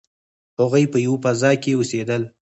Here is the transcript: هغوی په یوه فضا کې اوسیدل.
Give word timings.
هغوی 0.59 0.85
په 0.93 0.97
یوه 1.05 1.21
فضا 1.23 1.51
کې 1.61 1.71
اوسیدل. 1.77 2.21